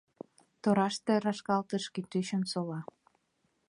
Тораште 0.61 1.13
рашкалтыш 1.23 1.83
кӱтӱчын 1.93 2.43
сола. 2.51 2.79